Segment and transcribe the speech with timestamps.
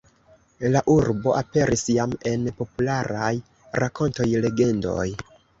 [0.75, 3.31] La urbo aperis jam en popularaj
[3.85, 5.09] rakontoj, legendoj.